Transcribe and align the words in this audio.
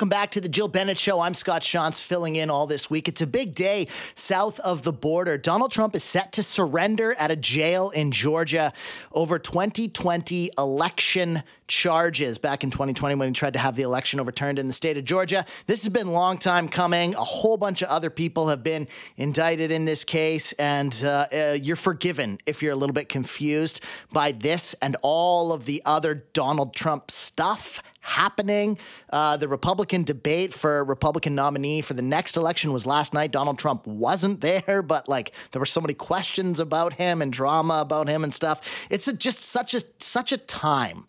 Welcome 0.00 0.08
back 0.08 0.30
to 0.30 0.40
the 0.40 0.48
Jill 0.48 0.66
Bennett 0.66 0.96
Show. 0.96 1.20
I'm 1.20 1.34
Scott 1.34 1.60
Shantz 1.60 2.02
filling 2.02 2.36
in 2.36 2.48
all 2.48 2.66
this 2.66 2.88
week. 2.88 3.06
It's 3.06 3.20
a 3.20 3.26
big 3.26 3.52
day 3.52 3.86
south 4.14 4.58
of 4.60 4.82
the 4.82 4.94
border. 4.94 5.36
Donald 5.36 5.72
Trump 5.72 5.94
is 5.94 6.02
set 6.02 6.32
to 6.32 6.42
surrender 6.42 7.14
at 7.18 7.30
a 7.30 7.36
jail 7.36 7.90
in 7.90 8.10
Georgia 8.10 8.72
over 9.12 9.38
2020 9.38 10.52
election 10.56 11.42
charges 11.70 12.36
back 12.36 12.64
in 12.64 12.70
2020 12.70 13.14
when 13.14 13.28
he 13.28 13.32
tried 13.32 13.52
to 13.52 13.58
have 13.58 13.76
the 13.76 13.82
election 13.82 14.18
overturned 14.18 14.58
in 14.58 14.66
the 14.66 14.72
state 14.72 14.98
of 14.98 15.04
Georgia. 15.04 15.46
This 15.66 15.84
has 15.84 15.88
been 15.88 16.08
a 16.08 16.12
long 16.12 16.36
time 16.36 16.68
coming. 16.68 17.14
A 17.14 17.24
whole 17.24 17.56
bunch 17.56 17.80
of 17.80 17.88
other 17.88 18.10
people 18.10 18.48
have 18.48 18.64
been 18.64 18.88
indicted 19.16 19.70
in 19.70 19.84
this 19.84 20.02
case, 20.02 20.52
and 20.54 21.00
uh, 21.04 21.26
uh, 21.32 21.58
you're 21.62 21.76
forgiven 21.76 22.38
if 22.44 22.60
you're 22.60 22.72
a 22.72 22.76
little 22.76 22.92
bit 22.92 23.08
confused 23.08 23.82
by 24.12 24.32
this 24.32 24.74
and 24.82 24.96
all 25.02 25.52
of 25.52 25.64
the 25.64 25.80
other 25.86 26.26
Donald 26.32 26.74
Trump 26.74 27.08
stuff 27.08 27.80
happening. 28.00 28.78
Uh, 29.10 29.36
the 29.36 29.46
Republican 29.48 30.04
debate 30.04 30.54
for 30.54 30.82
Republican 30.84 31.34
nominee 31.34 31.82
for 31.82 31.94
the 31.94 32.02
next 32.02 32.36
election 32.36 32.72
was 32.72 32.86
last 32.86 33.12
night. 33.12 33.30
Donald 33.30 33.58
Trump 33.58 33.86
wasn't 33.86 34.40
there, 34.66 34.82
but 34.82 35.08
like 35.08 35.32
there 35.52 35.60
were 35.60 35.66
so 35.66 35.80
many 35.80 35.94
questions 35.94 36.60
about 36.60 36.94
him 36.94 37.22
and 37.22 37.32
drama 37.32 37.80
about 37.80 38.08
him 38.08 38.24
and 38.24 38.32
stuff. 38.32 38.86
It's 38.90 39.06
a, 39.08 39.12
just 39.12 39.40
such 39.40 39.74
a 39.74 39.80
such 39.98 40.32
a 40.32 40.38
time 40.38 41.04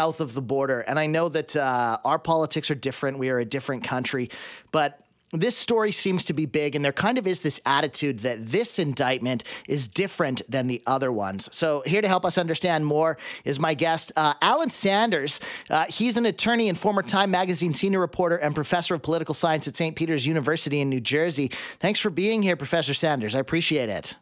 south 0.00 0.22
of 0.22 0.32
the 0.32 0.40
border, 0.40 0.80
and 0.80 0.98
I 0.98 1.06
know 1.06 1.28
that 1.28 1.54
uh, 1.54 1.98
our 2.06 2.18
politics 2.18 2.70
are 2.70 2.74
different. 2.74 3.18
We 3.18 3.28
are 3.28 3.38
a 3.38 3.44
different 3.44 3.84
country, 3.84 4.30
but 4.72 4.98
this 5.30 5.54
story 5.58 5.92
seems 5.92 6.24
to 6.24 6.32
be 6.32 6.46
big, 6.46 6.74
and 6.74 6.82
there 6.82 6.90
kind 6.90 7.18
of 7.18 7.26
is 7.26 7.42
this 7.42 7.60
attitude 7.66 8.20
that 8.20 8.46
this 8.46 8.78
indictment 8.78 9.44
is 9.68 9.88
different 9.88 10.40
than 10.48 10.68
the 10.68 10.82
other 10.86 11.12
ones. 11.12 11.54
So, 11.54 11.82
here 11.84 12.00
to 12.00 12.08
help 12.08 12.24
us 12.24 12.38
understand 12.38 12.86
more 12.86 13.18
is 13.44 13.60
my 13.60 13.74
guest, 13.74 14.10
uh, 14.16 14.32
Alain 14.40 14.70
Sanders. 14.70 15.38
Uh, 15.68 15.84
he's 15.90 16.16
an 16.16 16.24
attorney 16.24 16.70
and 16.70 16.78
former 16.78 17.02
Time 17.02 17.30
Magazine 17.30 17.74
senior 17.74 18.00
reporter 18.00 18.36
and 18.36 18.54
professor 18.54 18.94
of 18.94 19.02
political 19.02 19.34
science 19.34 19.68
at 19.68 19.76
St. 19.76 19.94
Peter's 19.94 20.26
University 20.26 20.80
in 20.80 20.88
New 20.88 21.02
Jersey. 21.02 21.48
Thanks 21.78 22.00
for 22.00 22.08
being 22.08 22.42
here, 22.42 22.56
Professor 22.56 22.94
Sanders. 22.94 23.34
I 23.34 23.40
appreciate 23.40 23.90
it. 23.90 24.16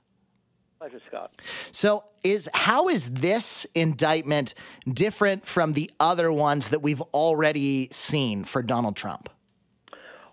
Scott. 1.32 1.42
So, 1.72 2.04
is 2.24 2.48
how 2.52 2.88
is 2.88 3.10
this 3.10 3.66
indictment 3.74 4.54
different 4.92 5.46
from 5.46 5.72
the 5.72 5.90
other 6.00 6.32
ones 6.32 6.70
that 6.70 6.82
we've 6.82 7.00
already 7.00 7.88
seen 7.90 8.44
for 8.44 8.62
Donald 8.62 8.96
Trump? 8.96 9.30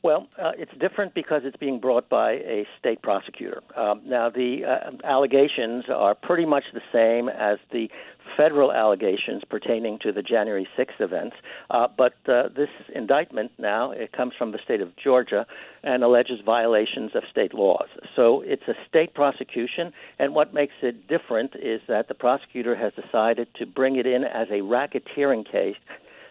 Well, 0.05 0.27
uh, 0.39 0.51
it's 0.55 0.71
different 0.79 1.15
because 1.15 1.41
it's 1.45 1.57
being 1.57 1.79
brought 1.79 2.09
by 2.09 2.33
a 2.33 2.67
state 2.77 3.01
prosecutor. 3.01 3.63
Um, 3.75 4.01
now, 4.05 4.29
the 4.29 4.59
uh, 4.63 4.91
allegations 5.03 5.85
are 5.89 6.13
pretty 6.13 6.45
much 6.45 6.63
the 6.75 6.81
same 6.93 7.27
as 7.27 7.57
the 7.71 7.89
federal 8.37 8.71
allegations 8.71 9.41
pertaining 9.49 9.97
to 10.03 10.11
the 10.11 10.21
January 10.21 10.67
6th 10.77 10.99
events, 11.01 11.35
uh, 11.71 11.87
but 11.97 12.13
uh, 12.27 12.49
this 12.55 12.69
indictment 12.93 13.51
now 13.57 13.89
it 13.89 14.11
comes 14.11 14.33
from 14.37 14.51
the 14.51 14.59
state 14.63 14.79
of 14.79 14.95
Georgia 14.95 15.47
and 15.81 16.03
alleges 16.03 16.39
violations 16.45 17.09
of 17.15 17.23
state 17.31 17.55
laws. 17.55 17.87
So 18.15 18.41
it's 18.41 18.67
a 18.67 18.75
state 18.87 19.15
prosecution, 19.15 19.91
and 20.19 20.35
what 20.35 20.53
makes 20.53 20.73
it 20.83 21.07
different 21.07 21.55
is 21.55 21.81
that 21.87 22.09
the 22.09 22.13
prosecutor 22.13 22.75
has 22.75 22.93
decided 22.93 23.47
to 23.55 23.65
bring 23.65 23.95
it 23.95 24.05
in 24.05 24.23
as 24.23 24.49
a 24.51 24.61
racketeering 24.61 25.51
case 25.51 25.77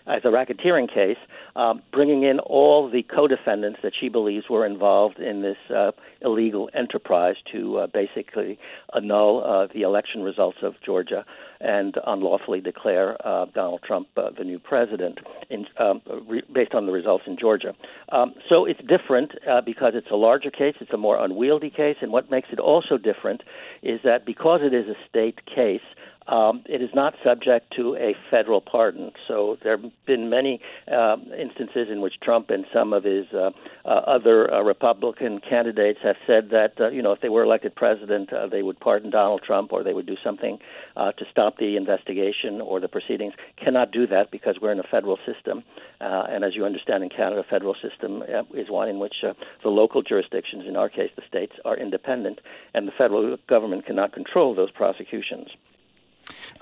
as 0.06 0.22
a 0.24 0.28
racketeering 0.28 0.92
case, 0.92 1.16
um, 1.56 1.83
bringing 1.92 2.24
in 2.24 2.38
all 2.41 2.91
the 2.91 3.02
co-defendants 3.02 3.80
that 3.83 3.92
she 3.98 4.08
believes 4.08 4.48
were 4.50 4.66
involved 4.66 5.19
in 5.19 5.42
this 5.42 5.56
uh, 5.74 5.92
illegal 6.20 6.69
enterprise 6.74 7.36
to 7.50 7.78
uh, 7.78 7.86
basically 7.86 8.58
annul 8.94 9.42
uh, 9.44 9.66
the 9.72 9.82
election 9.82 10.22
results 10.22 10.58
of 10.62 10.75
Georgia 10.84 11.25
and 11.60 11.97
unlawfully 12.06 12.60
declare 12.60 13.16
uh, 13.27 13.47
Donald 13.55 13.83
Trump 13.83 14.08
uh, 14.16 14.30
the 14.36 14.44
new 14.44 14.58
president 14.58 15.19
in, 15.50 15.66
um, 15.78 16.00
re- 16.28 16.42
based 16.52 16.74
on 16.74 16.86
the 16.86 16.92
results 16.92 17.24
in 17.27 17.36
Georgia. 17.38 17.74
Um, 18.10 18.34
so 18.48 18.64
it's 18.64 18.80
different 18.88 19.33
uh, 19.48 19.60
because 19.60 19.92
it's 19.94 20.10
a 20.10 20.16
larger 20.16 20.50
case, 20.50 20.75
it's 20.80 20.92
a 20.92 20.97
more 20.97 21.22
unwieldy 21.22 21.70
case, 21.70 21.97
and 22.00 22.12
what 22.12 22.30
makes 22.30 22.48
it 22.52 22.58
also 22.58 22.98
different 22.98 23.42
is 23.82 24.00
that 24.05 24.27
because 24.27 24.60
it 24.62 24.75
is 24.75 24.86
a 24.88 24.97
state 25.08 25.44
case, 25.47 25.82
um, 26.26 26.62
it 26.66 26.81
is 26.81 26.91
not 26.94 27.14
subject 27.22 27.72
to 27.76 27.97
a 27.97 28.14
federal 28.31 28.60
pardon. 28.60 29.12
So 29.28 29.59
there 29.62 29.76
have 29.76 29.91
been 30.06 30.31
many 30.31 30.60
uh, 30.91 31.16
instances 31.38 31.88
in 31.91 32.00
which 32.00 32.14
Trump 32.22 32.50
and 32.50 32.64
some 32.72 32.93
of 32.93 33.04
his 33.04 33.26
uh, 33.34 33.50
uh, 33.84 33.88
other 33.88 34.53
uh, 34.53 34.62
Republican 34.62 35.41
candidates 35.41 35.98
have 36.03 36.16
said 36.26 36.48
that 36.50 36.81
uh, 36.81 36.88
you 36.88 37.03
know 37.03 37.12
if 37.12 37.20
they 37.20 37.28
were 37.28 37.43
elected 37.43 37.75
president, 37.75 38.32
uh, 38.32 38.47
they 38.47 38.62
would 38.62 38.81
pardon 38.81 39.10
Donald 39.10 39.43
Trump 39.43 39.72
or 39.72 39.82
they 39.82 39.93
would 39.93 40.06
do 40.06 40.16
something 40.22 40.59
to 40.97 41.25
stop 41.31 41.44
the 41.59 41.77
investigation 41.77 42.60
or 42.60 42.81
the 42.81 42.88
proceedings. 42.88 43.34
Cannot 43.62 43.93
do 43.93 44.06
that 44.06 44.31
because 44.31 44.56
we're 44.60 44.72
in 44.72 44.81
a 44.81 44.88
federal 44.91 45.19
system, 45.27 45.62
uh, 46.00 46.25
and 46.28 46.44
as 46.44 46.55
you 46.55 46.65
understand, 46.65 47.03
in 47.03 47.10
Canada, 47.10 47.43
federal 47.49 47.75
system 47.75 48.22
is 48.55 48.71
one 48.71 48.88
in 48.88 48.99
which 48.99 49.16
uh, 49.22 49.32
the 49.62 49.69
local 49.69 50.03
jurisdictions, 50.03 50.65
in 50.66 50.77
our 50.77 50.88
case, 50.88 51.10
the 51.16 51.22
states, 51.28 51.53
are 51.65 51.77
independent, 51.77 52.41
and 52.75 52.88
the 52.88 52.93
federal 52.93 53.37
government 53.49 53.87
cannot 53.87 54.12
control 54.12 54.55
those 54.55 54.71
prosecutions. 54.71 55.49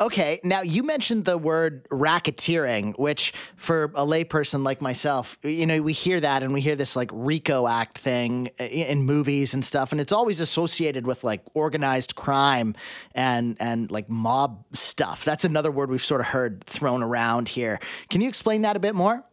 Okay, 0.00 0.41
now 0.42 0.62
you 0.62 0.82
mentioned 0.82 1.25
the 1.25 1.38
word 1.38 1.88
racketeering, 1.91 2.98
which 2.98 3.32
for 3.56 3.84
a 3.84 4.04
layperson 4.06 4.64
like 4.64 4.80
myself, 4.80 5.38
you 5.42 5.66
know, 5.66 5.82
we 5.82 5.92
hear 5.92 6.19
that 6.20 6.42
and 6.42 6.53
we 6.53 6.60
hear 6.60 6.76
this 6.76 6.97
like 6.97 7.10
RICO 7.12 7.66
Act 7.66 7.98
thing 7.98 8.50
eh, 8.58 8.66
in 8.66 9.02
movies 9.02 9.54
and 9.54 9.64
stuff, 9.64 9.92
and 9.92 10.00
it's 10.00 10.12
always 10.12 10.41
associated 10.41 11.06
with 11.06 11.25
like 11.25 11.42
organized 11.54 12.14
crime 12.14 12.75
and 13.14 13.56
and 13.60 13.91
like 13.91 14.08
mob 14.08 14.64
stuff. 14.72 15.25
That's 15.25 15.44
another 15.44 15.70
word 15.70 15.91
we've 15.91 16.02
sort 16.02 16.20
of 16.20 16.28
heard 16.28 16.64
thrown 16.64 17.02
around 17.02 17.48
here. 17.48 17.78
Can 18.08 18.20
you 18.20 18.28
explain 18.28 18.62
that 18.62 18.76
a 18.76 18.81
bit 18.81 18.94
more? 18.94 19.25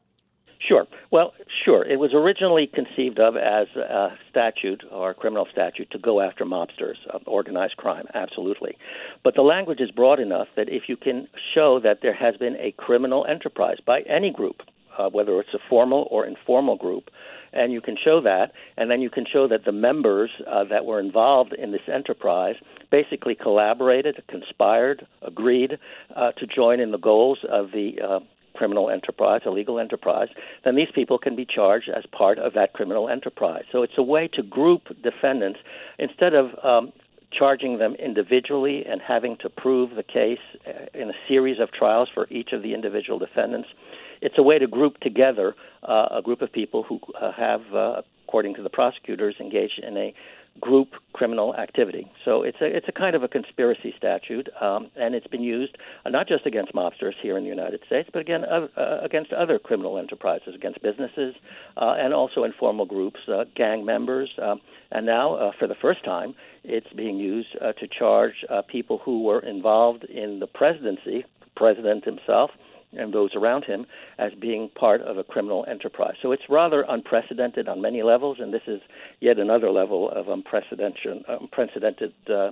Sure. 0.59 0.85
Well, 1.09 1.33
sure. 1.63 1.85
It 1.85 1.99
was 1.99 2.13
originally 2.13 2.67
conceived 2.67 3.17
of 3.19 3.37
as 3.37 3.67
a 3.77 4.09
statute 4.29 4.83
or 4.91 5.11
a 5.11 5.13
criminal 5.13 5.47
statute 5.49 5.89
to 5.91 5.97
go 5.97 6.19
after 6.19 6.43
mobsters, 6.45 6.97
uh, 7.13 7.19
organized 7.25 7.77
crime, 7.77 8.05
absolutely. 8.13 8.77
But 9.23 9.35
the 9.35 9.41
language 9.41 9.79
is 9.79 9.89
broad 9.89 10.19
enough 10.19 10.47
that 10.57 10.67
if 10.67 10.83
you 10.89 10.97
can 10.97 11.29
show 11.53 11.79
that 11.79 11.99
there 12.01 12.13
has 12.13 12.35
been 12.35 12.57
a 12.57 12.73
criminal 12.73 13.25
enterprise 13.25 13.77
by 13.85 14.01
any 14.01 14.31
group, 14.31 14.61
uh, 14.97 15.09
whether 15.09 15.39
it's 15.39 15.53
a 15.53 15.59
formal 15.69 16.07
or 16.11 16.25
informal 16.25 16.75
group, 16.75 17.09
and 17.53 17.71
you 17.71 17.79
can 17.79 17.95
show 17.95 18.19
that, 18.21 18.51
and 18.75 18.91
then 18.91 19.01
you 19.01 19.09
can 19.09 19.25
show 19.25 19.47
that 19.47 19.63
the 19.63 19.71
members 19.71 20.29
uh, 20.45 20.65
that 20.65 20.85
were 20.85 20.99
involved 20.99 21.53
in 21.53 21.71
this 21.71 21.87
enterprise 21.91 22.55
basically 22.91 23.33
collaborated, 23.33 24.21
conspired, 24.27 25.07
agreed 25.21 25.79
uh, 26.15 26.33
to 26.33 26.45
join 26.45 26.81
in 26.81 26.91
the 26.91 26.97
goals 26.97 27.39
of 27.49 27.71
the 27.71 27.99
uh, 28.01 28.19
criminal 28.55 28.89
enterprise, 28.89 29.41
a 29.45 29.49
legal 29.49 29.79
enterprise, 29.79 30.29
then 30.63 30.75
these 30.75 30.91
people 30.93 31.17
can 31.17 31.35
be 31.35 31.45
charged 31.45 31.89
as 31.89 32.03
part 32.11 32.39
of 32.39 32.53
that 32.53 32.73
criminal 32.73 33.09
enterprise. 33.09 33.63
So 33.71 33.83
it's 33.83 33.97
a 33.97 34.03
way 34.03 34.27
to 34.33 34.43
group 34.43 34.83
defendants 35.03 35.59
instead 35.97 36.33
of 36.33 36.47
um, 36.63 36.91
charging 37.31 37.77
them 37.77 37.95
individually 37.95 38.85
and 38.85 39.01
having 39.01 39.37
to 39.37 39.49
prove 39.49 39.95
the 39.95 40.03
case 40.03 40.39
uh, 40.67 40.85
in 40.93 41.09
a 41.09 41.13
series 41.27 41.59
of 41.59 41.71
trials 41.71 42.09
for 42.13 42.27
each 42.29 42.51
of 42.53 42.63
the 42.63 42.73
individual 42.73 43.19
defendants. 43.19 43.69
It's 44.21 44.35
a 44.37 44.43
way 44.43 44.59
to 44.59 44.67
group 44.67 44.99
together 44.99 45.55
uh, 45.83 46.07
a 46.11 46.21
group 46.21 46.41
of 46.41 46.51
people 46.51 46.83
who 46.83 46.99
uh, 47.19 47.31
have, 47.31 47.61
uh, 47.73 48.01
according 48.27 48.55
to 48.55 48.63
the 48.63 48.69
prosecutors, 48.69 49.35
engaged 49.39 49.79
in 49.79 49.95
a 49.95 50.13
group 50.59 50.89
criminal 51.13 51.55
activity. 51.55 52.11
So 52.25 52.43
it's 52.43 52.57
a 52.61 52.65
it's 52.65 52.87
a 52.87 52.91
kind 52.91 53.15
of 53.15 53.23
a 53.23 53.27
conspiracy 53.27 53.93
statute, 53.97 54.49
um, 54.61 54.89
and 54.95 55.15
it's 55.15 55.27
been 55.27 55.41
used 55.41 55.77
uh, 56.05 56.09
not 56.09 56.27
just 56.27 56.45
against 56.45 56.73
mobsters 56.73 57.13
here 57.21 57.37
in 57.37 57.43
the 57.43 57.49
United 57.49 57.81
States, 57.85 58.09
but 58.11 58.19
again 58.19 58.43
uh, 58.45 58.67
uh, 58.77 58.99
against 59.03 59.33
other 59.33 59.59
criminal 59.59 59.97
enterprises, 59.97 60.55
against 60.55 60.81
businesses, 60.81 61.35
uh, 61.77 61.95
and 61.97 62.13
also 62.13 62.43
informal 62.43 62.85
groups, 62.85 63.19
uh, 63.27 63.45
gang 63.55 63.85
members, 63.85 64.29
um, 64.41 64.61
and 64.91 65.05
now 65.05 65.51
for 65.59 65.67
the 65.67 65.75
first 65.75 66.03
time, 66.03 66.33
it's 66.63 66.91
being 66.95 67.17
used 67.17 67.51
to 67.53 67.87
charge 67.87 68.45
people 68.67 68.99
who 69.03 69.23
were 69.23 69.39
involved 69.39 70.03
in 70.05 70.39
the 70.39 70.47
presidency, 70.47 71.23
the 71.41 71.51
president 71.55 72.03
himself 72.05 72.51
and 72.93 73.13
those 73.13 73.35
around 73.35 73.65
him 73.65 73.85
as 74.17 74.31
being 74.33 74.69
part 74.69 75.01
of 75.01 75.17
a 75.17 75.23
criminal 75.23 75.65
enterprise. 75.67 76.15
So 76.21 76.31
it's 76.31 76.43
rather 76.49 76.85
unprecedented 76.87 77.67
on 77.67 77.81
many 77.81 78.01
levels, 78.03 78.37
and 78.39 78.53
this 78.53 78.63
is 78.67 78.81
yet 79.19 79.37
another 79.37 79.69
level 79.71 80.09
of 80.09 80.27
unprecedented, 80.27 81.23
unprecedented 81.27 82.13
uh, 82.29 82.51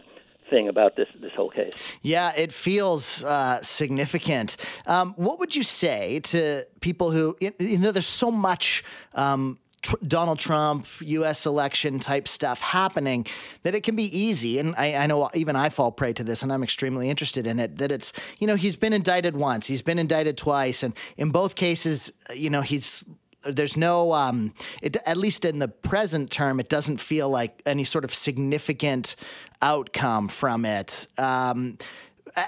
thing 0.50 0.68
about 0.68 0.96
this 0.96 1.08
this 1.22 1.32
whole 1.36 1.50
case. 1.50 1.98
Yeah, 2.02 2.32
it 2.38 2.52
feels 2.52 3.24
uh, 3.24 3.62
significant. 3.62 4.58
Um, 4.86 5.14
what 5.18 5.40
would 5.40 5.56
you 5.56 5.64
say 5.64 6.20
to 6.20 6.66
people 6.82 7.12
who 7.12 7.36
you 7.40 7.78
know? 7.78 7.92
There's 7.92 8.06
so 8.06 8.32
much 8.32 8.84
um, 9.14 9.60
tr- 9.88 9.96
Donald 10.06 10.40
Trump, 10.40 10.86
U.S. 11.00 11.46
election 11.46 12.00
type 12.00 12.28
stuff 12.28 12.60
happening, 12.62 13.26
that 13.64 13.74
it 13.74 13.84
can 13.84 13.96
be 13.96 14.18
easy. 14.18 14.60
And 14.60 14.76
I, 14.76 14.96
I, 14.96 15.08
know 15.08 15.30
even 15.34 15.56
I 15.56 15.70
fall 15.70 15.92
prey 15.92 16.14
to 16.14 16.24
this, 16.24 16.44
and 16.44 16.52
I'm 16.52 16.64
extremely 16.64 17.10
interested 17.10 17.48
in 17.48 17.60
it. 17.60 17.78
That 17.78 17.92
it's, 17.92 18.14
you 18.40 18.48
know, 18.48 18.56
he's 18.56 18.76
been 18.76 18.94
indicted 18.94 19.36
once, 19.36 19.68
he's 19.68 19.82
been 19.82 20.00
indicted 20.00 20.38
twice, 20.38 20.84
and 20.84 20.94
in 21.16 21.32
both 21.32 21.56
cases, 21.56 22.12
you 22.36 22.50
know, 22.50 22.62
he's 22.62 23.04
there's 23.44 23.78
no 23.78 24.14
um, 24.14 24.54
it, 24.82 24.98
at 25.06 25.16
least 25.16 25.46
in 25.46 25.60
the 25.60 25.68
present 25.68 26.30
term 26.30 26.60
it 26.60 26.68
doesn't 26.68 26.98
feel 26.98 27.30
like 27.30 27.62
any 27.66 27.84
sort 27.84 28.04
of 28.04 28.14
significant 28.14 29.16
outcome 29.62 30.28
from 30.28 30.66
it 30.66 31.08
um, 31.18 31.78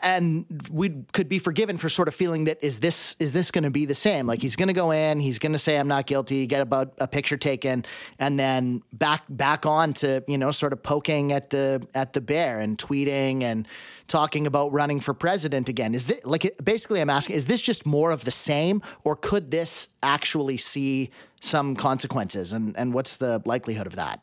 and 0.04 0.46
we 0.72 1.04
could 1.14 1.30
be 1.30 1.40
forgiven 1.40 1.78
for 1.78 1.90
sort 1.90 2.08
of 2.08 2.16
feeling 2.16 2.46
that 2.46 2.64
is 2.64 2.80
this 2.80 3.16
is 3.20 3.34
this 3.34 3.52
going 3.52 3.64
to 3.64 3.70
be 3.70 3.86
the 3.86 3.96
same? 3.96 4.28
Like 4.28 4.42
he's 4.42 4.56
going 4.56 4.68
to 4.68 4.74
go 4.74 4.92
in, 4.92 5.20
he's 5.20 5.40
going 5.40 5.52
to 5.52 5.58
say 5.58 5.78
I'm 5.78 5.88
not 5.88 6.06
guilty, 6.06 6.46
get 6.48 6.62
about 6.62 6.94
a 7.00 7.08
picture 7.08 7.38
taken, 7.38 7.86
and 8.20 8.40
then 8.40 8.84
back 8.94 9.24
back 9.30 9.66
on 9.66 9.94
to 9.94 10.24
you 10.28 10.38
know 10.38 10.52
sort 10.52 10.74
of 10.74 10.84
poking 10.84 11.31
at 11.31 11.50
the 11.50 11.86
at 11.94 12.14
the 12.14 12.22
bear 12.22 12.60
and 12.60 12.78
tweeting 12.78 13.44
and 13.44 13.68
talking 14.08 14.48
about 14.48 14.72
running 14.72 15.00
for 15.00 15.14
president 15.14 15.70
again. 15.70 15.94
Is 15.94 16.08
this 16.08 16.20
like 16.25 16.52
basically 16.64 17.02
I'm 17.02 17.10
asking 17.10 17.36
is 17.36 17.48
this 17.48 17.62
just 17.62 17.86
more 17.86 18.12
of 18.12 18.25
the 18.25 18.32
same, 18.32 18.82
or 19.04 19.16
could 19.16 19.52
this 19.52 19.88
actually 20.04 20.58
see 20.58 21.12
some 21.40 21.75
consequences? 21.75 22.54
And 22.54 22.78
and 22.78 22.94
what's 22.94 23.18
the 23.18 23.42
likelihood 23.46 23.88
of 23.88 23.96
that? 23.96 24.22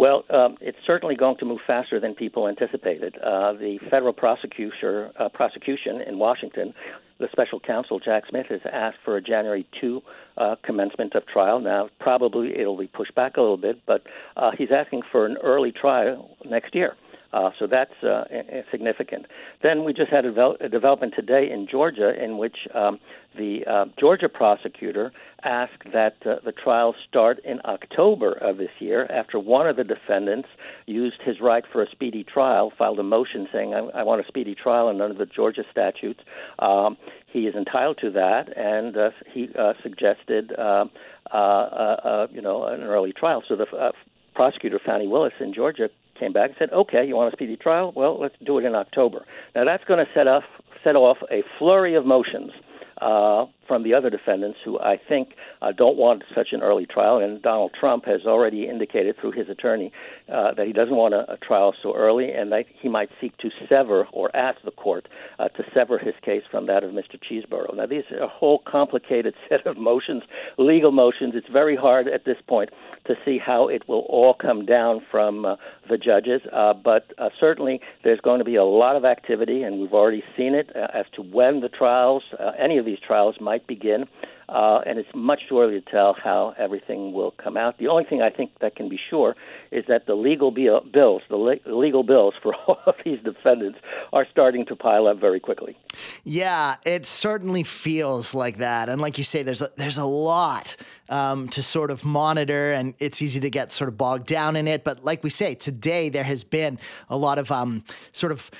Well, 0.00 0.24
um, 0.30 0.56
it's 0.62 0.78
certainly 0.86 1.14
going 1.14 1.36
to 1.40 1.44
move 1.44 1.58
faster 1.66 2.00
than 2.00 2.14
people 2.14 2.48
anticipated. 2.48 3.18
Uh, 3.18 3.52
the 3.52 3.78
federal 3.90 4.14
prosecutor, 4.14 5.10
uh, 5.20 5.28
prosecution 5.28 6.00
in 6.00 6.18
Washington, 6.18 6.72
the 7.18 7.28
special 7.32 7.60
counsel 7.60 8.00
Jack 8.00 8.22
Smith 8.30 8.46
has 8.48 8.62
asked 8.72 8.96
for 9.04 9.18
a 9.18 9.20
January 9.20 9.66
2 9.78 10.00
uh, 10.38 10.56
commencement 10.64 11.14
of 11.14 11.26
trial. 11.26 11.60
Now, 11.60 11.90
probably 12.00 12.58
it'll 12.58 12.78
be 12.78 12.86
pushed 12.86 13.14
back 13.14 13.36
a 13.36 13.42
little 13.42 13.58
bit, 13.58 13.82
but 13.86 14.02
uh, 14.38 14.52
he's 14.56 14.70
asking 14.74 15.02
for 15.12 15.26
an 15.26 15.36
early 15.42 15.70
trial 15.70 16.34
next 16.46 16.74
year. 16.74 16.96
Uh, 17.32 17.50
so 17.58 17.66
that's 17.66 18.02
uh, 18.02 18.24
significant. 18.70 19.26
Then 19.62 19.84
we 19.84 19.92
just 19.92 20.10
had 20.10 20.24
a, 20.24 20.32
devel- 20.32 20.60
a, 20.60 20.68
development 20.68 21.14
today 21.14 21.48
in 21.50 21.68
Georgia 21.70 22.12
in 22.22 22.38
which 22.38 22.56
um, 22.74 22.98
the 23.36 23.60
uh, 23.66 23.84
Georgia 23.98 24.28
prosecutor 24.28 25.12
asked 25.44 25.92
that 25.92 26.16
uh, 26.26 26.36
the 26.44 26.50
trial 26.50 26.94
start 27.08 27.38
in 27.44 27.60
October 27.64 28.32
of 28.32 28.56
this 28.56 28.70
year 28.80 29.06
after 29.12 29.38
one 29.38 29.68
of 29.68 29.76
the 29.76 29.84
defendants 29.84 30.48
used 30.86 31.22
his 31.24 31.40
right 31.40 31.62
for 31.70 31.82
a 31.82 31.90
speedy 31.90 32.24
trial, 32.24 32.72
filed 32.76 32.98
a 32.98 33.04
motion 33.04 33.46
saying, 33.52 33.74
I, 33.74 34.00
I 34.00 34.02
want 34.02 34.24
a 34.24 34.26
speedy 34.26 34.56
trial 34.56 34.88
and 34.88 35.00
under 35.00 35.16
the 35.16 35.26
Georgia 35.26 35.62
statutes. 35.70 36.20
Um, 36.58 36.96
he 37.32 37.46
is 37.46 37.54
entitled 37.54 37.98
to 38.00 38.10
that, 38.10 38.56
and 38.56 38.96
uh, 38.96 39.10
he 39.32 39.50
uh, 39.56 39.74
suggested, 39.84 40.50
you 40.50 42.42
know, 42.42 42.64
an 42.64 42.82
early 42.82 43.12
trial. 43.12 43.44
So 43.46 43.54
the 43.54 43.92
prosecutor, 44.34 44.80
Fani 44.84 45.06
Willis 45.06 45.34
in 45.38 45.54
Georgia, 45.54 45.88
came 46.20 46.32
back 46.32 46.50
and 46.50 46.56
said, 46.58 46.72
"Okay, 46.72 47.04
you 47.04 47.16
want 47.16 47.32
a 47.32 47.36
speedy 47.36 47.56
trial? 47.56 47.92
Well, 47.96 48.20
let's 48.20 48.36
do 48.44 48.58
it 48.58 48.64
in 48.64 48.74
October." 48.74 49.24
Now 49.56 49.64
that's 49.64 49.84
going 49.84 50.04
to 50.04 50.12
set 50.14 50.28
off 50.28 50.44
set 50.84 50.94
off 50.94 51.18
a 51.30 51.42
flurry 51.58 51.94
of 51.94 52.06
motions 52.06 52.52
uh, 53.00 53.46
from 53.70 53.84
the 53.84 53.94
other 53.94 54.10
defendants 54.10 54.58
who 54.64 54.80
I 54.80 54.98
think 55.08 55.28
uh, 55.62 55.70
don't 55.70 55.96
want 55.96 56.24
such 56.34 56.48
an 56.50 56.60
early 56.60 56.86
trial. 56.86 57.18
And 57.18 57.40
Donald 57.40 57.70
Trump 57.78 58.04
has 58.04 58.22
already 58.26 58.66
indicated 58.66 59.14
through 59.20 59.30
his 59.30 59.48
attorney 59.48 59.92
uh, 60.28 60.54
that 60.54 60.66
he 60.66 60.72
doesn't 60.72 60.96
want 60.96 61.14
a, 61.14 61.34
a, 61.34 61.36
trial 61.36 61.72
so 61.80 61.94
early 61.94 62.32
and 62.32 62.50
that 62.50 62.64
he 62.82 62.88
might 62.88 63.10
seek 63.20 63.36
to 63.38 63.48
sever 63.68 64.08
or 64.12 64.34
ask 64.34 64.58
the 64.64 64.72
court 64.72 65.06
uh, 65.38 65.46
to 65.50 65.62
sever 65.72 65.98
his 65.98 66.14
case 66.24 66.42
from 66.50 66.66
that 66.66 66.82
of 66.82 66.90
Mr. 66.90 67.14
Chesebro. 67.14 67.72
Now, 67.76 67.86
these 67.86 68.02
are 68.10 68.24
a 68.24 68.28
whole 68.28 68.60
complicated 68.66 69.34
set 69.48 69.64
of 69.68 69.76
motions, 69.76 70.24
legal 70.58 70.90
motions. 70.90 71.34
It's 71.36 71.48
very 71.48 71.76
hard 71.76 72.08
at 72.08 72.24
this 72.24 72.38
point 72.48 72.70
to 73.06 73.14
see 73.24 73.38
how 73.38 73.68
it 73.68 73.88
will 73.88 74.04
all 74.08 74.34
come 74.34 74.66
down 74.66 75.00
from 75.12 75.44
uh, 75.44 75.54
the 75.88 75.96
judges. 75.96 76.40
Uh, 76.52 76.74
but 76.74 77.12
uh, 77.18 77.28
certainly, 77.38 77.80
there's 78.02 78.20
going 78.20 78.40
to 78.40 78.44
be 78.44 78.56
a 78.56 78.64
lot 78.64 78.96
of 78.96 79.04
activity, 79.04 79.62
and 79.62 79.78
we've 79.80 79.92
already 79.92 80.24
seen 80.36 80.54
it 80.54 80.70
as 80.74 81.06
to 81.14 81.22
when 81.22 81.60
the 81.60 81.68
trials, 81.68 82.24
any 82.58 82.78
of 82.78 82.84
these 82.84 82.98
trials, 83.04 83.36
might 83.40 83.59
begin. 83.66 84.06
Uh, 84.50 84.80
and 84.84 84.98
it's 84.98 85.08
much 85.14 85.42
too 85.48 85.60
early 85.60 85.80
to 85.80 85.90
tell 85.90 86.12
how 86.12 86.54
everything 86.58 87.12
will 87.12 87.30
come 87.30 87.56
out. 87.56 87.78
The 87.78 87.86
only 87.86 88.02
thing 88.02 88.20
I 88.20 88.30
think 88.30 88.50
that 88.60 88.74
can 88.74 88.88
be 88.88 88.98
sure 89.08 89.36
is 89.70 89.84
that 89.86 90.06
the 90.06 90.14
legal 90.14 90.50
bills, 90.50 91.22
the 91.28 91.36
le- 91.36 91.60
legal 91.66 92.02
bills 92.02 92.34
for 92.42 92.54
all 92.66 92.80
of 92.84 92.96
these 93.04 93.20
defendants, 93.22 93.78
are 94.12 94.26
starting 94.28 94.66
to 94.66 94.74
pile 94.74 95.06
up 95.06 95.20
very 95.20 95.38
quickly. 95.38 95.76
Yeah, 96.24 96.74
it 96.84 97.06
certainly 97.06 97.62
feels 97.62 98.34
like 98.34 98.56
that, 98.56 98.88
and 98.88 99.00
like 99.00 99.18
you 99.18 99.24
say, 99.24 99.44
there's 99.44 99.62
a, 99.62 99.68
there's 99.76 99.98
a 99.98 100.04
lot 100.04 100.76
um, 101.08 101.48
to 101.50 101.62
sort 101.62 101.92
of 101.92 102.04
monitor, 102.04 102.72
and 102.72 102.94
it's 102.98 103.22
easy 103.22 103.38
to 103.40 103.50
get 103.50 103.70
sort 103.70 103.86
of 103.86 103.96
bogged 103.96 104.26
down 104.26 104.56
in 104.56 104.66
it. 104.66 104.82
But 104.82 105.04
like 105.04 105.22
we 105.22 105.30
say, 105.30 105.54
today 105.54 106.08
there 106.08 106.24
has 106.24 106.42
been 106.42 106.78
a 107.08 107.16
lot 107.16 107.38
of 107.38 107.52
um, 107.52 107.84
sort 108.12 108.32
of 108.32 108.50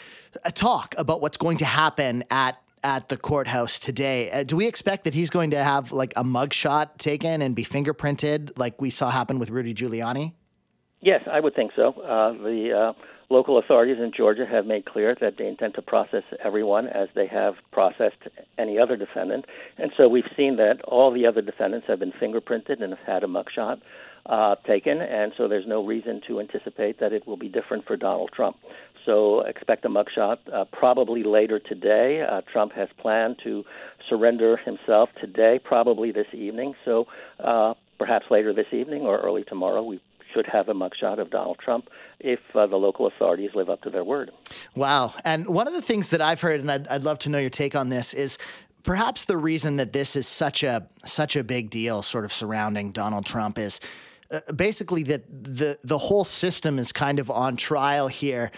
a 0.45 0.53
talk 0.53 0.95
about 0.97 1.21
what's 1.21 1.37
going 1.37 1.57
to 1.59 1.65
happen 1.65 2.23
at 2.31 2.63
at 2.83 3.09
the 3.09 3.17
courthouse 3.17 3.79
today. 3.79 4.31
Uh, 4.31 4.43
do 4.43 4.57
we 4.57 4.67
expect 4.67 5.05
that 5.05 5.15
he's 5.15 5.31
going 5.31 5.51
to 5.51 5.63
have 5.63 5.93
like 5.93 6.13
a 6.17 6.25
mugshot 6.25 6.97
taken 6.99 7.43
and 7.43 7.55
be 7.55 7.65
fingerprinted 7.65 8.59
like 8.59 8.81
we 8.81 8.91
saw 8.91 9.11
happen 9.11 9.39
with 9.39 9.51
Rudy 9.51 9.75
Giuliani? 9.75 10.35
Yes, 11.01 11.23
I 11.31 11.41
would 11.41 11.55
think 11.55 11.73
so. 11.75 11.93
Uh, 12.01 12.33
the 12.33 12.95
uh, 12.97 13.03
local 13.31 13.59
authorities 13.59 13.97
in 13.99 14.13
Georgia 14.15 14.45
have 14.45 14.67
made 14.67 14.85
clear 14.85 15.17
that 15.21 15.39
they 15.39 15.47
intend 15.47 15.75
to 15.75 15.83
process 15.83 16.25
everyone 16.45 16.89
as 16.89 17.09
they 17.15 17.27
have 17.27 17.55
processed 17.73 18.19
any 18.59 18.79
other 18.79 18.97
defendant. 18.97 19.47
And 19.79 19.93
so 19.97 20.09
we've 20.09 20.29
seen 20.37 20.57
that 20.57 20.83
all 20.85 21.13
the 21.13 21.27
other 21.27 21.41
defendants 21.41 21.87
have 21.89 22.01
been 22.01 22.13
fingerprinted 22.13 22.83
and 22.83 22.93
have 22.93 23.07
had 23.07 23.25
a 23.25 23.27
mugshot 23.27 23.81
uh, 24.27 24.57
taken, 24.67 25.01
and 25.01 25.33
so 25.37 25.49
there's 25.49 25.67
no 25.67 25.85
reason 25.85 26.21
to 26.27 26.41
anticipate 26.41 27.01
that 27.01 27.13
it 27.13 27.27
will 27.27 27.39
be 27.39 27.49
different 27.49 27.87
for 27.87 27.97
Donald 27.97 28.31
Trump. 28.35 28.57
So 29.07 29.41
expect 29.41 29.85
a 29.85 29.89
mugshot 29.89 30.39
uh, 30.53 30.65
probably 30.73 31.23
later 31.23 31.59
today. 31.59 32.23
Uh, 32.23 32.43
Trump 32.53 32.73
has 32.73 32.89
planned 32.99 33.37
to 33.45 33.65
surrender 34.09 34.57
himself 34.57 35.09
today, 35.21 35.59
probably 35.63 36.13
this 36.13 36.27
evening. 36.33 36.75
So 36.85 37.07
uh, 37.43 37.75
perhaps 37.99 38.27
later 38.31 38.53
this 38.53 38.67
evening 38.73 39.03
or 39.03 39.19
early 39.19 39.45
tomorrow, 39.45 39.83
we 39.83 40.01
should 40.33 40.47
have 40.47 40.69
a 40.69 40.75
mugshot 40.75 41.19
of 41.19 41.31
Donald 41.31 41.59
Trump 41.59 41.89
if 42.21 42.41
uh, 42.55 42.67
the 42.67 42.77
local 42.77 43.07
authorities 43.07 43.51
live 43.55 43.69
up 43.69 43.83
to 43.83 43.91
their 43.91 44.05
word. 44.05 44.31
Wow. 44.75 45.15
And 45.25 45.49
one 45.49 45.67
of 45.67 45.75
the 45.75 45.83
things 45.83 46.11
that 46.11 46.21
I've 46.21 46.41
heard, 46.41 46.61
and 46.61 46.71
I'd, 46.71 46.87
I'd 46.89 47.03
love 47.03 47.19
to 47.21 47.31
know 47.31 47.39
your 47.39 47.51
take 47.51 47.75
on 47.75 47.89
this, 47.89 48.15
is 48.15 48.39
perhaps 48.83 49.25
the 49.25 49.37
reason 49.37 49.77
that 49.77 49.93
this 49.93 50.17
is 50.17 50.27
such 50.27 50.63
a 50.63 50.87
such 51.05 51.37
a 51.37 51.45
big 51.45 51.71
deal, 51.71 52.03
sort 52.03 52.25
of 52.25 52.33
surrounding 52.33 52.93
Donald 52.93 53.27
Trump, 53.27 53.59
is 53.59 53.81
uh, 54.31 54.53
basically 54.53 55.03
that 55.03 55.23
the 55.29 55.77
the 55.83 55.99
whole 55.99 56.25
system 56.25 56.79
is 56.79 56.93
kind 56.93 57.19
of 57.19 57.31
on 57.31 57.57
trial 57.57 58.07
here, 58.07 58.51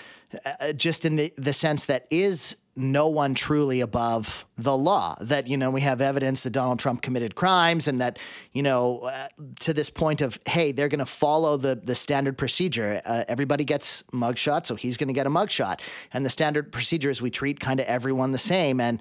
uh, 0.44 0.72
just 0.72 1.04
in 1.04 1.16
the 1.16 1.32
the 1.36 1.52
sense 1.52 1.86
that 1.86 2.06
is 2.10 2.56
no 2.74 3.08
one 3.08 3.34
truly 3.34 3.80
above 3.80 4.44
the 4.58 4.76
law. 4.76 5.16
That 5.20 5.46
you 5.46 5.56
know 5.56 5.70
we 5.70 5.80
have 5.80 6.02
evidence 6.02 6.42
that 6.42 6.50
Donald 6.50 6.78
Trump 6.78 7.00
committed 7.00 7.34
crimes, 7.34 7.88
and 7.88 8.00
that 8.02 8.18
you 8.52 8.62
know 8.62 9.00
uh, 9.00 9.28
to 9.60 9.72
this 9.72 9.88
point 9.88 10.20
of 10.20 10.38
hey, 10.46 10.72
they're 10.72 10.88
going 10.88 10.98
to 10.98 11.06
follow 11.06 11.56
the 11.56 11.74
the 11.74 11.94
standard 11.94 12.36
procedure. 12.36 13.00
Uh, 13.04 13.24
everybody 13.26 13.64
gets 13.64 14.02
mugshot, 14.12 14.66
so 14.66 14.74
he's 14.74 14.98
going 14.98 15.08
to 15.08 15.14
get 15.14 15.26
a 15.26 15.30
mugshot, 15.30 15.80
and 16.12 16.24
the 16.24 16.30
standard 16.30 16.70
procedure 16.70 17.08
is 17.08 17.22
we 17.22 17.30
treat 17.30 17.60
kind 17.60 17.80
of 17.80 17.86
everyone 17.86 18.32
the 18.32 18.38
same 18.38 18.80
and 18.80 19.00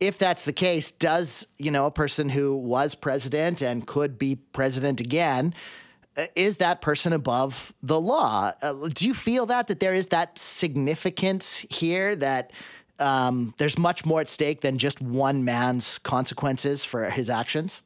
if 0.00 0.16
that's 0.16 0.44
the 0.44 0.52
case, 0.52 0.92
does 0.92 1.48
you 1.58 1.70
know 1.70 1.86
a 1.86 1.90
person 1.90 2.28
who 2.28 2.56
was 2.56 2.94
president 2.94 3.62
and 3.62 3.86
could 3.86 4.18
be 4.18 4.36
president 4.36 5.00
again 5.00 5.52
uh, 5.52 5.56
is 6.34 6.58
that 6.58 6.80
person 6.80 7.12
above 7.12 7.72
the 7.82 8.00
law? 8.00 8.52
Uh, 8.62 8.88
do 8.92 9.06
you 9.06 9.14
feel 9.14 9.46
that 9.46 9.68
that 9.68 9.80
there 9.80 9.94
is 9.94 10.08
that 10.08 10.38
significance 10.38 11.58
here 11.70 12.16
that 12.16 12.52
um, 12.98 13.54
there's 13.58 13.78
much 13.78 14.04
more 14.04 14.20
at 14.20 14.28
stake 14.28 14.60
than 14.60 14.78
just 14.78 15.00
one 15.00 15.44
man's 15.44 15.98
consequences 15.98 16.84
for 16.84 17.10
his 17.10 17.30
actions? 17.30 17.82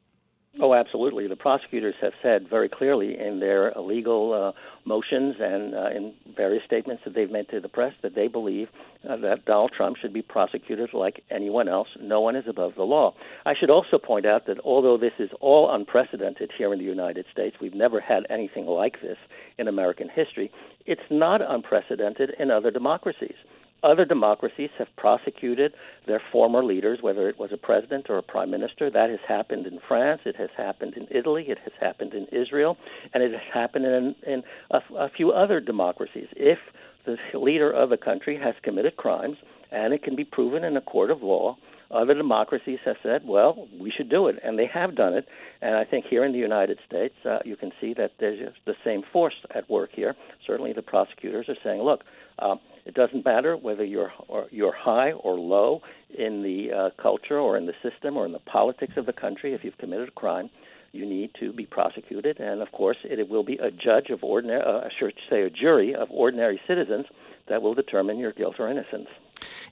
Oh, 0.59 0.73
absolutely. 0.73 1.27
The 1.27 1.35
prosecutors 1.35 1.95
have 2.01 2.13
said 2.21 2.47
very 2.47 2.69
clearly 2.69 3.17
in 3.17 3.39
their 3.39 3.73
legal 3.75 4.33
uh, 4.33 4.51
motions 4.85 5.35
and 5.39 5.73
uh, 5.73 5.89
in 5.89 6.13
various 6.35 6.63
statements 6.65 7.03
that 7.05 7.13
they've 7.13 7.31
made 7.31 7.49
to 7.49 7.59
the 7.59 7.69
press 7.69 7.93
that 8.01 8.15
they 8.15 8.27
believe 8.27 8.67
uh, 9.09 9.17
that 9.17 9.45
Donald 9.45 9.71
Trump 9.75 9.97
should 9.97 10.13
be 10.13 10.21
prosecuted 10.21 10.93
like 10.93 11.23
anyone 11.29 11.67
else. 11.67 11.87
No 11.99 12.21
one 12.21 12.35
is 12.35 12.45
above 12.47 12.73
the 12.75 12.83
law. 12.83 13.13
I 13.45 13.53
should 13.59 13.69
also 13.69 13.97
point 13.97 14.25
out 14.25 14.45
that 14.47 14.59
although 14.63 14.97
this 14.97 15.13
is 15.19 15.29
all 15.39 15.73
unprecedented 15.73 16.51
here 16.57 16.73
in 16.73 16.79
the 16.79 16.85
United 16.85 17.25
States, 17.31 17.57
we've 17.61 17.73
never 17.73 17.99
had 17.99 18.25
anything 18.29 18.65
like 18.65 19.01
this 19.01 19.17
in 19.57 19.67
American 19.67 20.09
history, 20.09 20.51
it's 20.85 21.01
not 21.09 21.41
unprecedented 21.41 22.31
in 22.39 22.51
other 22.51 22.71
democracies. 22.71 23.35
Other 23.83 24.05
democracies 24.05 24.69
have 24.77 24.87
prosecuted 24.95 25.73
their 26.07 26.21
former 26.31 26.63
leaders, 26.63 26.99
whether 27.01 27.27
it 27.27 27.37
was 27.37 27.51
a 27.51 27.57
president 27.57 28.09
or 28.09 28.17
a 28.17 28.23
prime 28.23 28.49
minister. 28.49 28.89
That 28.89 29.09
has 29.09 29.19
happened 29.27 29.67
in 29.67 29.79
France, 29.85 30.21
it 30.25 30.37
has 30.37 30.49
happened 30.55 30.93
in 30.95 31.07
Italy, 31.11 31.45
it 31.49 31.59
has 31.59 31.73
happened 31.79 32.13
in 32.13 32.25
Israel, 32.27 32.77
and 33.13 33.21
it 33.21 33.33
has 33.33 33.41
happened 33.53 33.85
in, 33.85 34.15
in 34.25 34.43
a, 34.71 34.81
a 34.95 35.09
few 35.09 35.31
other 35.31 35.59
democracies. 35.59 36.27
If 36.37 36.59
the 37.05 37.17
leader 37.37 37.69
of 37.69 37.91
a 37.91 37.97
country 37.97 38.37
has 38.37 38.55
committed 38.63 38.95
crimes 38.95 39.37
and 39.71 39.93
it 39.93 40.03
can 40.03 40.15
be 40.15 40.23
proven 40.23 40.63
in 40.63 40.77
a 40.77 40.81
court 40.81 41.11
of 41.11 41.21
law, 41.21 41.57
other 41.93 42.13
democracies 42.13 42.79
have 42.85 42.97
said, 43.03 43.21
well, 43.25 43.67
we 43.79 43.91
should 43.91 44.09
do 44.09 44.27
it, 44.27 44.39
and 44.43 44.57
they 44.57 44.65
have 44.65 44.95
done 44.95 45.13
it. 45.13 45.27
And 45.61 45.75
I 45.75 45.85
think 45.85 46.05
here 46.05 46.25
in 46.25 46.31
the 46.31 46.39
United 46.39 46.79
States, 46.85 47.15
uh, 47.25 47.39
you 47.45 47.55
can 47.55 47.71
see 47.79 47.93
that 47.93 48.13
there's 48.19 48.53
the 48.65 48.75
same 48.83 49.03
force 49.13 49.35
at 49.53 49.69
work 49.69 49.91
here. 49.93 50.15
Certainly, 50.45 50.73
the 50.73 50.81
prosecutors 50.81 51.47
are 51.47 51.57
saying, 51.63 51.81
look, 51.81 52.03
uh, 52.39 52.55
it 52.85 52.95
doesn't 52.95 53.23
matter 53.23 53.55
whether 53.55 53.85
you're 53.85 54.11
or 54.27 54.47
you're 54.51 54.73
high 54.75 55.11
or 55.13 55.35
low 55.35 55.81
in 56.09 56.43
the 56.43 56.71
uh, 56.71 56.89
culture 57.01 57.39
or 57.39 57.57
in 57.57 57.65
the 57.65 57.73
system 57.81 58.17
or 58.17 58.25
in 58.25 58.33
the 58.33 58.39
politics 58.39 58.93
of 58.97 59.05
the 59.05 59.13
country. 59.13 59.53
If 59.53 59.63
you've 59.63 59.77
committed 59.77 60.09
a 60.09 60.11
crime, 60.11 60.49
you 60.91 61.05
need 61.05 61.31
to 61.39 61.53
be 61.53 61.65
prosecuted, 61.65 62.39
and 62.39 62.61
of 62.61 62.71
course, 62.71 62.97
it, 63.03 63.27
will 63.27 63.43
be 63.43 63.57
a 63.57 63.71
judge 63.71 64.09
of 64.09 64.23
ordinary, 64.23 64.61
uh, 64.61 64.81
I 64.85 64.89
should 64.97 65.13
say, 65.29 65.41
a 65.41 65.49
jury 65.49 65.95
of 65.95 66.09
ordinary 66.11 66.61
citizens 66.67 67.05
that 67.47 67.61
will 67.61 67.73
determine 67.73 68.19
your 68.19 68.31
guilt 68.31 68.55
or 68.59 68.69
innocence. 68.69 69.07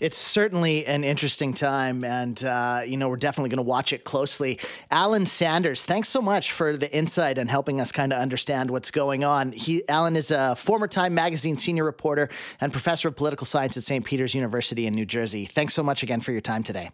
It's 0.01 0.17
certainly 0.17 0.83
an 0.87 1.03
interesting 1.03 1.53
time, 1.53 2.03
and 2.03 2.43
uh, 2.43 2.81
you 2.87 2.97
know 2.97 3.07
we're 3.07 3.17
definitely 3.17 3.49
going 3.49 3.63
to 3.63 3.69
watch 3.69 3.93
it 3.93 4.03
closely. 4.03 4.59
Alain 4.89 5.27
Sanders, 5.27 5.85
thanks 5.85 6.09
so 6.09 6.23
much 6.23 6.51
for 6.51 6.75
the 6.75 6.91
insight 6.91 7.37
and 7.37 7.47
helping 7.47 7.79
us 7.79 7.91
kind 7.91 8.11
of 8.11 8.17
understand 8.17 8.71
what's 8.71 8.89
going 8.89 9.23
on. 9.23 9.51
He, 9.51 9.83
Alain 9.87 10.15
is 10.15 10.31
a 10.31 10.55
former 10.55 10.87
Time 10.87 11.13
Magazine 11.13 11.55
senior 11.55 11.83
reporter 11.83 12.29
and 12.59 12.71
professor 12.71 13.09
of 13.09 13.15
political 13.15 13.45
science 13.45 13.77
at 13.77 13.83
St. 13.83 14.03
Peter's 14.03 14.33
University 14.33 14.87
in 14.87 14.95
New 14.95 15.05
Jersey. 15.05 15.45
Thanks 15.45 15.75
so 15.75 15.83
much 15.83 16.01
again 16.01 16.19
for 16.19 16.31
your 16.31 16.41
time 16.41 16.63
today. 16.63 16.89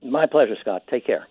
My 0.00 0.26
pleasure, 0.26 0.54
Scott. 0.60 0.84
Take 0.88 1.04
care. 1.04 1.26